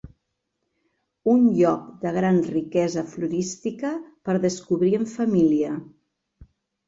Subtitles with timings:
[1.33, 3.91] Un lloc de gran riquesa florística
[4.29, 5.77] per descobrir en família.